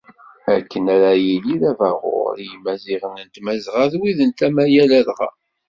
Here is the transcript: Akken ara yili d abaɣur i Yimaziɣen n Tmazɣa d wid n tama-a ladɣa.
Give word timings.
Akken 0.55 0.85
ara 0.95 1.11
yili 1.23 1.55
d 1.61 1.63
abaɣur 1.71 2.35
i 2.37 2.45
Yimaziɣen 2.51 3.21
n 3.25 3.27
Tmazɣa 3.35 3.85
d 3.91 3.93
wid 3.99 4.19
n 4.23 4.31
tama-a 4.37 4.83
ladɣa. 4.91 5.29